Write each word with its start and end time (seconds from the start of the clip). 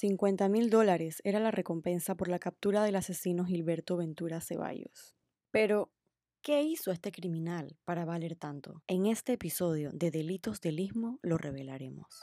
50 0.00 0.48
mil 0.48 0.70
dólares 0.70 1.20
era 1.24 1.40
la 1.40 1.50
recompensa 1.50 2.14
por 2.14 2.28
la 2.28 2.38
captura 2.38 2.82
del 2.84 2.96
asesino 2.96 3.44
Gilberto 3.44 3.98
Ventura 3.98 4.40
Ceballos. 4.40 5.14
Pero, 5.50 5.92
¿qué 6.40 6.62
hizo 6.62 6.90
este 6.90 7.12
criminal 7.12 7.76
para 7.84 8.06
valer 8.06 8.34
tanto? 8.34 8.82
En 8.86 9.04
este 9.04 9.34
episodio 9.34 9.90
de 9.92 10.10
Delitos 10.10 10.62
del 10.62 10.80
Istmo 10.80 11.18
lo 11.20 11.36
revelaremos. 11.36 12.22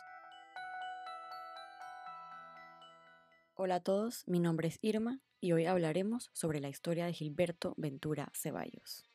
Hola 3.54 3.76
a 3.76 3.84
todos, 3.84 4.24
mi 4.26 4.40
nombre 4.40 4.70
es 4.70 4.80
Irma 4.82 5.22
y 5.40 5.52
hoy 5.52 5.66
hablaremos 5.66 6.32
sobre 6.34 6.60
la 6.60 6.70
historia 6.70 7.06
de 7.06 7.14
Gilberto 7.14 7.76
Ventura 7.78 8.32
Ceballos. 8.34 9.06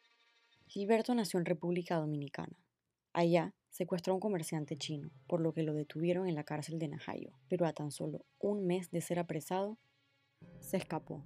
Gilberto 0.69 1.17
nació 1.17 1.41
en 1.41 1.47
República 1.47 1.97
Dominicana. 1.97 2.57
Allá 3.13 3.55
secuestró 3.69 4.13
a 4.13 4.15
un 4.15 4.21
comerciante 4.21 4.77
chino, 4.77 5.11
por 5.27 5.41
lo 5.41 5.53
que 5.53 5.63
lo 5.63 5.75
detuvieron 5.75 6.29
en 6.29 6.35
la 6.35 6.45
cárcel 6.45 6.79
de 6.79 6.89
Najayo, 6.89 7.33
pero 7.49 7.67
a 7.67 7.73
tan 7.73 7.91
solo 7.91 8.25
un 8.39 8.67
mes 8.67 8.91
de 8.91 9.01
ser 9.01 9.19
apresado, 9.19 9.79
se 10.61 10.79
escapó. 10.79 11.25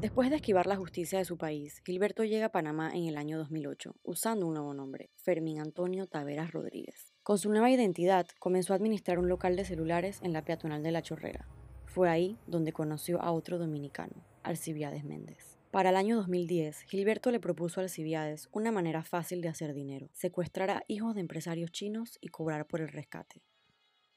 Después 0.00 0.30
de 0.30 0.36
esquivar 0.36 0.66
la 0.66 0.76
justicia 0.76 1.18
de 1.18 1.24
su 1.24 1.38
país, 1.38 1.82
Gilberto 1.84 2.22
llega 2.22 2.46
a 2.46 2.52
Panamá 2.52 2.92
en 2.94 3.06
el 3.06 3.16
año 3.16 3.36
2008, 3.38 3.96
usando 4.04 4.46
un 4.46 4.54
nuevo 4.54 4.72
nombre, 4.72 5.10
Fermín 5.16 5.58
Antonio 5.58 6.06
Taveras 6.06 6.52
Rodríguez. 6.52 7.14
Con 7.22 7.38
su 7.38 7.50
nueva 7.50 7.70
identidad, 7.70 8.28
comenzó 8.38 8.74
a 8.74 8.76
administrar 8.76 9.18
un 9.18 9.28
local 9.28 9.56
de 9.56 9.64
celulares 9.64 10.20
en 10.22 10.32
la 10.32 10.44
peatonal 10.44 10.82
de 10.82 10.92
La 10.92 11.02
Chorrera. 11.02 11.48
Fue 11.86 12.08
ahí 12.08 12.38
donde 12.46 12.72
conoció 12.72 13.20
a 13.20 13.32
otro 13.32 13.58
dominicano, 13.58 14.24
Alcibiades 14.44 15.04
Méndez. 15.04 15.57
Para 15.70 15.90
el 15.90 15.96
año 15.96 16.16
2010, 16.16 16.80
Gilberto 16.84 17.30
le 17.30 17.40
propuso 17.40 17.78
a 17.78 17.82
Alcibiades 17.82 18.48
una 18.52 18.72
manera 18.72 19.04
fácil 19.04 19.42
de 19.42 19.48
hacer 19.48 19.74
dinero, 19.74 20.08
secuestrar 20.14 20.70
a 20.70 20.82
hijos 20.88 21.14
de 21.14 21.20
empresarios 21.20 21.70
chinos 21.72 22.16
y 22.22 22.28
cobrar 22.28 22.66
por 22.66 22.80
el 22.80 22.88
rescate. 22.88 23.42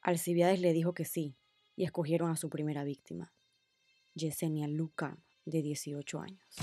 Alcibiades 0.01 0.61
le 0.61 0.71
dijo 0.71 0.93
que 0.93 1.03
sí, 1.03 1.35
y 1.75 1.83
escogieron 1.83 2.31
a 2.31 2.37
su 2.37 2.49
primera 2.49 2.85
víctima, 2.85 3.33
Yesenia 4.13 4.69
Luca, 4.69 5.17
de 5.43 5.61
18 5.61 6.21
años. 6.21 6.55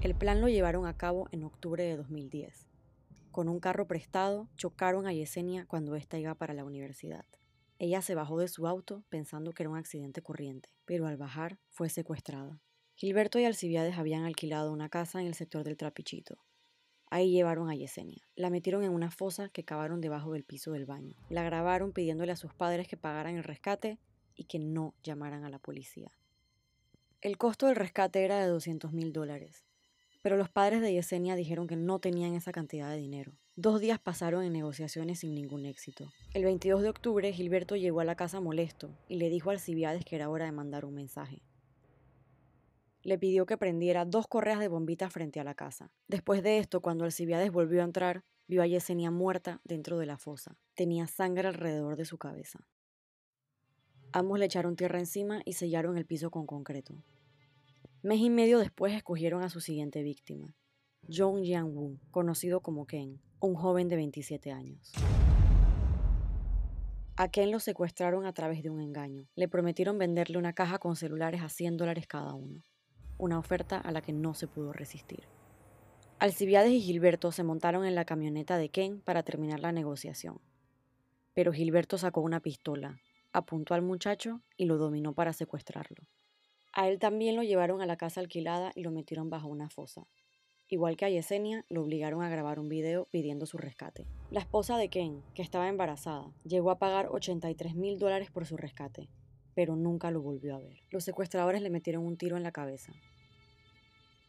El 0.00 0.14
plan 0.14 0.40
lo 0.40 0.48
llevaron 0.48 0.86
a 0.86 0.96
cabo 0.96 1.28
en 1.30 1.44
octubre 1.44 1.84
de 1.84 1.96
2010. 1.96 2.66
Con 3.30 3.50
un 3.50 3.60
carro 3.60 3.86
prestado, 3.86 4.48
chocaron 4.56 5.06
a 5.06 5.12
Yesenia 5.12 5.66
cuando 5.66 5.94
ésta 5.94 6.18
iba 6.18 6.34
para 6.34 6.54
la 6.54 6.64
universidad. 6.64 7.26
Ella 7.78 8.00
se 8.00 8.14
bajó 8.14 8.38
de 8.38 8.48
su 8.48 8.66
auto 8.66 9.04
pensando 9.10 9.52
que 9.52 9.64
era 9.64 9.70
un 9.70 9.76
accidente 9.76 10.22
corriente, 10.22 10.70
pero 10.86 11.06
al 11.06 11.18
bajar 11.18 11.58
fue 11.68 11.90
secuestrada. 11.90 12.62
Gilberto 13.00 13.38
y 13.38 13.44
Alcibiades 13.44 13.96
habían 13.96 14.24
alquilado 14.24 14.72
una 14.72 14.88
casa 14.88 15.20
en 15.20 15.28
el 15.28 15.34
sector 15.34 15.62
del 15.62 15.76
Trapichito. 15.76 16.36
Ahí 17.06 17.30
llevaron 17.30 17.70
a 17.70 17.76
Yesenia. 17.76 18.26
La 18.34 18.50
metieron 18.50 18.82
en 18.82 18.90
una 18.90 19.12
fosa 19.12 19.50
que 19.50 19.62
cavaron 19.62 20.00
debajo 20.00 20.32
del 20.32 20.42
piso 20.42 20.72
del 20.72 20.84
baño. 20.84 21.14
La 21.30 21.44
grabaron 21.44 21.92
pidiéndole 21.92 22.32
a 22.32 22.36
sus 22.36 22.52
padres 22.54 22.88
que 22.88 22.96
pagaran 22.96 23.36
el 23.36 23.44
rescate 23.44 24.00
y 24.34 24.46
que 24.46 24.58
no 24.58 24.96
llamaran 25.04 25.44
a 25.44 25.48
la 25.48 25.60
policía. 25.60 26.10
El 27.20 27.38
costo 27.38 27.66
del 27.66 27.76
rescate 27.76 28.24
era 28.24 28.40
de 28.40 28.48
200 28.48 28.92
mil 28.92 29.12
dólares, 29.12 29.64
pero 30.20 30.36
los 30.36 30.50
padres 30.50 30.80
de 30.80 30.92
Yesenia 30.92 31.36
dijeron 31.36 31.68
que 31.68 31.76
no 31.76 32.00
tenían 32.00 32.34
esa 32.34 32.50
cantidad 32.50 32.90
de 32.90 32.96
dinero. 32.96 33.30
Dos 33.54 33.80
días 33.80 34.00
pasaron 34.00 34.42
en 34.42 34.52
negociaciones 34.52 35.20
sin 35.20 35.36
ningún 35.36 35.66
éxito. 35.66 36.10
El 36.34 36.42
22 36.42 36.82
de 36.82 36.88
octubre, 36.88 37.32
Gilberto 37.32 37.76
llegó 37.76 38.00
a 38.00 38.04
la 38.04 38.16
casa 38.16 38.40
molesto 38.40 38.90
y 39.06 39.18
le 39.18 39.30
dijo 39.30 39.50
a 39.50 39.52
Alcibiades 39.52 40.04
que 40.04 40.16
era 40.16 40.28
hora 40.28 40.46
de 40.46 40.52
mandar 40.52 40.84
un 40.84 40.94
mensaje 40.94 41.42
le 43.02 43.18
pidió 43.18 43.46
que 43.46 43.56
prendiera 43.56 44.04
dos 44.04 44.26
correas 44.26 44.58
de 44.58 44.68
bombitas 44.68 45.12
frente 45.12 45.40
a 45.40 45.44
la 45.44 45.54
casa. 45.54 45.90
Después 46.08 46.42
de 46.42 46.58
esto, 46.58 46.80
cuando 46.80 47.04
Alcibiades 47.04 47.52
volvió 47.52 47.82
a 47.82 47.84
entrar, 47.84 48.24
vio 48.46 48.62
a 48.62 48.66
Yesenia 48.66 49.10
muerta 49.10 49.60
dentro 49.64 49.98
de 49.98 50.06
la 50.06 50.18
fosa. 50.18 50.56
Tenía 50.74 51.06
sangre 51.06 51.48
alrededor 51.48 51.96
de 51.96 52.04
su 52.04 52.18
cabeza. 52.18 52.66
Ambos 54.12 54.38
le 54.38 54.46
echaron 54.46 54.76
tierra 54.76 54.98
encima 54.98 55.42
y 55.44 55.52
sellaron 55.52 55.98
el 55.98 56.06
piso 56.06 56.30
con 56.30 56.46
concreto. 56.46 56.94
Mes 58.02 58.20
y 58.20 58.30
medio 58.30 58.58
después 58.58 58.94
escogieron 58.94 59.42
a 59.42 59.50
su 59.50 59.60
siguiente 59.60 60.02
víctima, 60.02 60.54
Jong 61.08 61.42
Yang-woo, 61.42 61.98
conocido 62.10 62.60
como 62.60 62.86
Ken, 62.86 63.20
un 63.40 63.54
joven 63.54 63.88
de 63.88 63.96
27 63.96 64.52
años. 64.52 64.92
A 67.16 67.28
Ken 67.28 67.50
lo 67.50 67.58
secuestraron 67.58 68.24
a 68.24 68.32
través 68.32 68.62
de 68.62 68.70
un 68.70 68.80
engaño. 68.80 69.28
Le 69.34 69.48
prometieron 69.48 69.98
venderle 69.98 70.38
una 70.38 70.52
caja 70.52 70.78
con 70.78 70.94
celulares 70.94 71.42
a 71.42 71.48
100 71.48 71.76
dólares 71.76 72.06
cada 72.06 72.34
uno 72.34 72.62
una 73.18 73.38
oferta 73.38 73.78
a 73.78 73.90
la 73.92 74.00
que 74.00 74.12
no 74.12 74.34
se 74.34 74.46
pudo 74.46 74.72
resistir. 74.72 75.24
Alcibiades 76.18 76.72
y 76.72 76.80
Gilberto 76.80 77.30
se 77.30 77.44
montaron 77.44 77.84
en 77.84 77.94
la 77.94 78.04
camioneta 78.04 78.58
de 78.58 78.70
Ken 78.70 79.00
para 79.00 79.22
terminar 79.22 79.60
la 79.60 79.72
negociación. 79.72 80.40
Pero 81.34 81.52
Gilberto 81.52 81.98
sacó 81.98 82.20
una 82.20 82.40
pistola, 82.40 83.00
apuntó 83.32 83.74
al 83.74 83.82
muchacho 83.82 84.40
y 84.56 84.64
lo 84.64 84.78
dominó 84.78 85.12
para 85.12 85.32
secuestrarlo. 85.32 86.08
A 86.72 86.88
él 86.88 86.98
también 86.98 87.36
lo 87.36 87.42
llevaron 87.42 87.80
a 87.80 87.86
la 87.86 87.96
casa 87.96 88.20
alquilada 88.20 88.72
y 88.74 88.82
lo 88.82 88.90
metieron 88.90 89.30
bajo 89.30 89.48
una 89.48 89.68
fosa. 89.68 90.06
Igual 90.68 90.96
que 90.96 91.06
a 91.06 91.08
Yesenia, 91.08 91.64
lo 91.68 91.82
obligaron 91.82 92.22
a 92.22 92.28
grabar 92.28 92.58
un 92.58 92.68
video 92.68 93.06
pidiendo 93.10 93.46
su 93.46 93.56
rescate. 93.56 94.06
La 94.30 94.40
esposa 94.40 94.76
de 94.76 94.90
Ken, 94.90 95.22
que 95.34 95.42
estaba 95.42 95.68
embarazada, 95.68 96.30
llegó 96.44 96.70
a 96.70 96.78
pagar 96.78 97.08
83 97.10 97.74
mil 97.74 97.98
dólares 97.98 98.30
por 98.30 98.44
su 98.44 98.56
rescate, 98.56 99.08
pero 99.58 99.74
nunca 99.74 100.12
lo 100.12 100.22
volvió 100.22 100.54
a 100.54 100.60
ver. 100.60 100.78
Los 100.88 101.02
secuestradores 101.02 101.62
le 101.62 101.68
metieron 101.68 102.06
un 102.06 102.16
tiro 102.16 102.36
en 102.36 102.44
la 102.44 102.52
cabeza. 102.52 102.92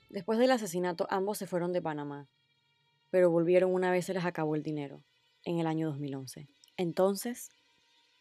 Después 0.10 0.40
del 0.40 0.50
asesinato, 0.50 1.06
ambos 1.12 1.38
se 1.38 1.46
fueron 1.46 1.72
de 1.72 1.84
Panamá, 1.84 2.28
pero 3.12 3.30
volvieron 3.30 3.72
una 3.72 3.92
vez 3.92 4.08
se 4.08 4.16
les 4.16 4.26
acabó 4.26 4.56
el 4.56 4.64
dinero, 4.64 5.04
en 5.44 5.60
el 5.60 5.68
año 5.68 5.86
2011. 5.90 6.48
Entonces, 6.78 7.52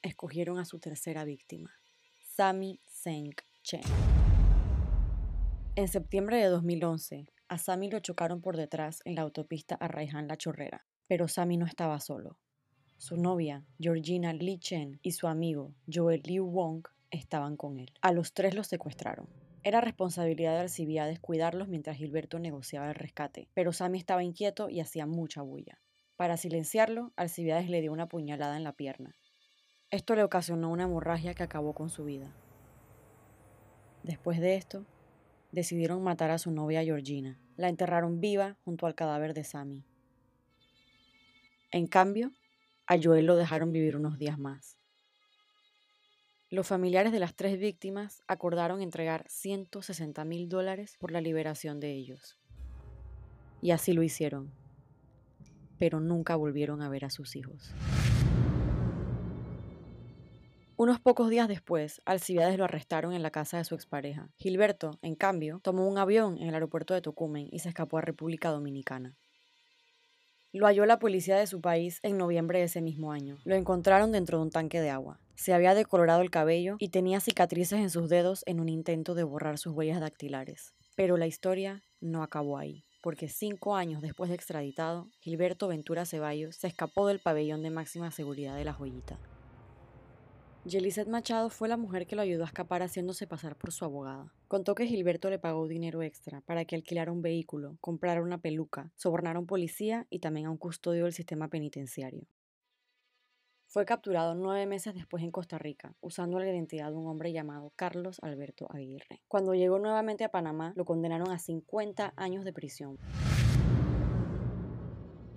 escogieron 0.02 0.58
a 0.58 0.66
su 0.66 0.80
tercera 0.80 1.24
víctima, 1.24 1.72
Sami 2.20 2.78
Seng 2.84 3.34
Chen. 3.62 3.80
En 5.76 5.88
septiembre 5.88 6.36
de 6.36 6.48
2011, 6.48 7.24
a 7.48 7.56
Sami 7.56 7.90
lo 7.90 8.00
chocaron 8.00 8.42
por 8.42 8.58
detrás 8.58 9.00
en 9.06 9.14
la 9.14 9.22
autopista 9.22 9.76
a 9.76 9.88
Raihan 9.88 10.28
La 10.28 10.36
Chorrera, 10.36 10.84
pero 11.06 11.26
Sami 11.26 11.56
no 11.56 11.64
estaba 11.64 12.00
solo. 12.00 12.38
Su 12.98 13.16
novia, 13.16 13.64
Georgina 13.78 14.34
Lee 14.34 14.58
Chen, 14.58 15.00
y 15.02 15.12
su 15.12 15.26
amigo, 15.26 15.72
Joel 15.90 16.20
Liu 16.26 16.44
Wong, 16.44 16.86
estaban 17.10 17.56
con 17.56 17.78
él. 17.78 17.92
A 18.00 18.12
los 18.12 18.32
tres 18.32 18.54
los 18.54 18.66
secuestraron. 18.66 19.28
Era 19.62 19.80
responsabilidad 19.80 20.54
de 20.54 20.60
Alcibiades 20.60 21.20
cuidarlos 21.20 21.68
mientras 21.68 21.96
Gilberto 21.96 22.38
negociaba 22.38 22.88
el 22.88 22.94
rescate, 22.94 23.48
pero 23.54 23.72
Sammy 23.72 23.98
estaba 23.98 24.22
inquieto 24.22 24.68
y 24.68 24.80
hacía 24.80 25.06
mucha 25.06 25.42
bulla. 25.42 25.78
Para 26.16 26.36
silenciarlo, 26.36 27.12
Alcibiades 27.16 27.68
le 27.68 27.80
dio 27.80 27.92
una 27.92 28.08
puñalada 28.08 28.56
en 28.56 28.64
la 28.64 28.72
pierna. 28.72 29.14
Esto 29.90 30.14
le 30.14 30.22
ocasionó 30.22 30.70
una 30.70 30.84
hemorragia 30.84 31.34
que 31.34 31.42
acabó 31.42 31.74
con 31.74 31.90
su 31.90 32.04
vida. 32.04 32.34
Después 34.02 34.40
de 34.40 34.56
esto, 34.56 34.86
decidieron 35.52 36.02
matar 36.02 36.30
a 36.30 36.38
su 36.38 36.50
novia 36.50 36.82
Georgina. 36.82 37.38
La 37.56 37.68
enterraron 37.68 38.20
viva 38.20 38.56
junto 38.64 38.86
al 38.86 38.94
cadáver 38.94 39.34
de 39.34 39.44
Sammy. 39.44 39.84
En 41.70 41.86
cambio, 41.86 42.32
a 42.86 42.96
Joel 42.98 43.26
lo 43.26 43.36
dejaron 43.36 43.72
vivir 43.72 43.96
unos 43.96 44.18
días 44.18 44.38
más. 44.38 44.77
Los 46.50 46.66
familiares 46.66 47.12
de 47.12 47.20
las 47.20 47.34
tres 47.34 47.58
víctimas 47.58 48.22
acordaron 48.26 48.80
entregar 48.80 49.26
160 49.28 50.24
mil 50.24 50.48
dólares 50.48 50.96
por 50.98 51.10
la 51.10 51.20
liberación 51.20 51.78
de 51.78 51.92
ellos. 51.92 52.38
Y 53.60 53.72
así 53.72 53.92
lo 53.92 54.02
hicieron, 54.02 54.50
pero 55.78 56.00
nunca 56.00 56.36
volvieron 56.36 56.80
a 56.80 56.88
ver 56.88 57.04
a 57.04 57.10
sus 57.10 57.36
hijos. 57.36 57.74
Unos 60.76 61.00
pocos 61.00 61.28
días 61.28 61.48
después, 61.48 62.00
Alcibiades 62.06 62.56
lo 62.56 62.64
arrestaron 62.64 63.12
en 63.12 63.22
la 63.22 63.30
casa 63.30 63.58
de 63.58 63.64
su 63.64 63.74
expareja. 63.74 64.30
Gilberto, 64.38 64.98
en 65.02 65.16
cambio, 65.16 65.60
tomó 65.62 65.86
un 65.86 65.98
avión 65.98 66.38
en 66.38 66.48
el 66.48 66.54
aeropuerto 66.54 66.94
de 66.94 67.02
Tocumen 67.02 67.46
y 67.52 67.58
se 67.58 67.68
escapó 67.68 67.98
a 67.98 68.02
República 68.02 68.48
Dominicana. 68.48 69.18
Lo 70.52 70.66
halló 70.66 70.86
la 70.86 70.98
policía 70.98 71.36
de 71.36 71.46
su 71.46 71.60
país 71.60 72.00
en 72.02 72.16
noviembre 72.16 72.60
de 72.60 72.64
ese 72.64 72.80
mismo 72.80 73.12
año. 73.12 73.36
Lo 73.44 73.54
encontraron 73.54 74.12
dentro 74.12 74.38
de 74.38 74.44
un 74.44 74.50
tanque 74.50 74.80
de 74.80 74.88
agua. 74.88 75.20
Se 75.34 75.52
había 75.52 75.74
decolorado 75.74 76.22
el 76.22 76.30
cabello 76.30 76.76
y 76.78 76.88
tenía 76.88 77.20
cicatrices 77.20 77.78
en 77.80 77.90
sus 77.90 78.08
dedos 78.08 78.44
en 78.46 78.58
un 78.58 78.70
intento 78.70 79.14
de 79.14 79.24
borrar 79.24 79.58
sus 79.58 79.74
huellas 79.74 80.00
dactilares. 80.00 80.74
Pero 80.96 81.18
la 81.18 81.26
historia 81.26 81.84
no 82.00 82.22
acabó 82.22 82.56
ahí, 82.56 82.86
porque 83.02 83.28
cinco 83.28 83.76
años 83.76 84.00
después 84.00 84.30
de 84.30 84.36
extraditado, 84.36 85.10
Gilberto 85.20 85.68
Ventura 85.68 86.06
Ceballos 86.06 86.56
se 86.56 86.66
escapó 86.66 87.06
del 87.06 87.20
pabellón 87.20 87.62
de 87.62 87.70
máxima 87.70 88.10
seguridad 88.10 88.56
de 88.56 88.64
la 88.64 88.72
joyita. 88.72 89.18
Yelicet 90.68 91.08
Machado 91.08 91.48
fue 91.48 91.68
la 91.68 91.78
mujer 91.78 92.06
que 92.06 92.14
lo 92.14 92.22
ayudó 92.22 92.44
a 92.44 92.46
escapar 92.46 92.82
haciéndose 92.82 93.26
pasar 93.26 93.56
por 93.56 93.72
su 93.72 93.84
abogada. 93.84 94.34
Contó 94.48 94.74
que 94.74 94.86
Gilberto 94.86 95.30
le 95.30 95.38
pagó 95.38 95.66
dinero 95.66 96.02
extra 96.02 96.42
para 96.42 96.64
que 96.64 96.76
alquilara 96.76 97.10
un 97.10 97.22
vehículo, 97.22 97.78
comprara 97.80 98.22
una 98.22 98.38
peluca, 98.38 98.92
sobornara 98.94 99.38
un 99.38 99.46
policía 99.46 100.06
y 100.10 100.18
también 100.18 100.46
a 100.46 100.50
un 100.50 100.58
custodio 100.58 101.04
del 101.04 101.14
sistema 101.14 101.48
penitenciario. 101.48 102.26
Fue 103.66 103.84
capturado 103.84 104.34
nueve 104.34 104.66
meses 104.66 104.94
después 104.94 105.22
en 105.22 105.30
Costa 105.30 105.58
Rica, 105.58 105.94
usando 106.00 106.38
la 106.38 106.50
identidad 106.50 106.90
de 106.90 106.96
un 106.96 107.06
hombre 107.06 107.32
llamado 107.32 107.72
Carlos 107.76 108.18
Alberto 108.22 108.66
Aguirre. 108.70 109.22
Cuando 109.28 109.54
llegó 109.54 109.78
nuevamente 109.78 110.24
a 110.24 110.30
Panamá, 110.30 110.72
lo 110.76 110.84
condenaron 110.84 111.30
a 111.30 111.38
50 111.38 112.14
años 112.16 112.44
de 112.44 112.52
prisión. 112.52 112.98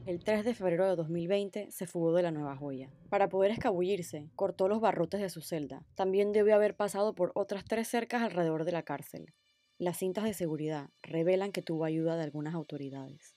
El 0.07 0.23
3 0.23 0.43
de 0.43 0.55
febrero 0.55 0.89
de 0.89 0.95
2020 0.95 1.69
se 1.69 1.85
fugó 1.85 2.11
de 2.13 2.23
la 2.23 2.31
Nueva 2.31 2.55
Joya. 2.55 2.89
Para 3.09 3.29
poder 3.29 3.51
escabullirse, 3.51 4.31
cortó 4.35 4.67
los 4.67 4.81
barrotes 4.81 5.21
de 5.21 5.29
su 5.29 5.41
celda. 5.41 5.85
También 5.93 6.31
debió 6.31 6.55
haber 6.55 6.75
pasado 6.75 7.13
por 7.13 7.31
otras 7.35 7.65
tres 7.65 7.87
cercas 7.87 8.23
alrededor 8.23 8.65
de 8.65 8.71
la 8.71 8.81
cárcel. 8.81 9.31
Las 9.77 9.97
cintas 9.97 10.23
de 10.23 10.33
seguridad 10.33 10.89
revelan 11.03 11.51
que 11.51 11.61
tuvo 11.61 11.85
ayuda 11.85 12.15
de 12.15 12.23
algunas 12.23 12.55
autoridades. 12.55 13.35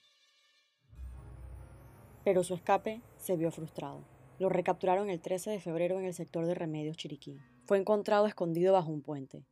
Pero 2.25 2.43
su 2.43 2.55
escape 2.55 3.02
se 3.19 3.37
vio 3.37 3.50
frustrado. 3.50 4.02
Lo 4.38 4.49
recapturaron 4.49 5.11
el 5.11 5.20
13 5.20 5.50
de 5.50 5.61
febrero 5.61 5.99
en 5.99 6.06
el 6.06 6.14
sector 6.14 6.46
de 6.46 6.55
Remedios 6.55 6.96
Chiriquí. 6.96 7.38
Fue 7.66 7.76
encontrado 7.76 8.26
escondido 8.26 8.72
bajo 8.72 8.90
un 8.90 9.02
puente. 9.02 9.44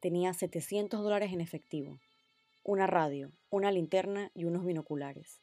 Tenía 0.00 0.34
700 0.34 1.00
dólares 1.00 1.32
en 1.32 1.40
efectivo, 1.40 2.00
una 2.64 2.88
radio, 2.88 3.30
una 3.50 3.70
linterna 3.70 4.32
y 4.34 4.46
unos 4.46 4.64
binoculares. 4.64 5.40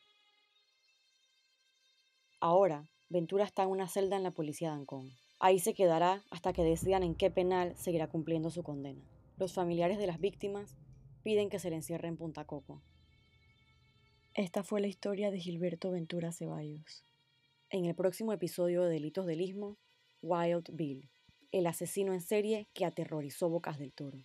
Ahora, 2.46 2.90
Ventura 3.08 3.46
está 3.46 3.64
en 3.64 3.70
una 3.70 3.88
celda 3.88 4.18
en 4.18 4.24
la 4.24 4.32
policía 4.32 4.72
de 4.72 4.76
Ancón. 4.76 5.14
Ahí 5.40 5.60
se 5.60 5.74
quedará 5.74 6.26
hasta 6.30 6.52
que 6.52 6.62
decidan 6.62 7.02
en 7.02 7.16
qué 7.16 7.32
penal 7.32 7.74
seguirá 7.78 8.10
cumpliendo 8.10 8.50
su 8.50 8.64
condena. 8.64 9.02
Los 9.38 9.54
familiares 9.54 9.98
de 9.98 10.08
las 10.08 10.20
víctimas 10.20 10.76
piden 11.24 11.50
que 11.50 11.58
se 11.58 11.70
le 11.70 11.78
encierre 11.78 12.10
en 12.10 12.18
Punta 12.18 12.44
Coco. 12.44 12.82
Esta 14.34 14.62
fue 14.62 14.82
la 14.82 14.88
historia 14.88 15.32
de 15.32 15.40
Gilberto 15.40 15.90
Ventura 15.92 16.34
Ceballos. 16.34 17.06
En 17.70 17.86
el 17.86 17.96
próximo 17.96 18.34
episodio 18.34 18.84
de 18.84 18.90
Delitos 18.90 19.26
del 19.26 19.40
Istmo, 19.40 19.78
Wild 20.22 20.68
Bill, 20.74 21.10
el 21.54 21.66
asesino 21.66 22.12
en 22.12 22.20
serie 22.20 22.68
que 22.74 22.84
aterrorizó 22.84 23.48
Bocas 23.48 23.80
del 23.80 23.94
Toro. 23.94 24.18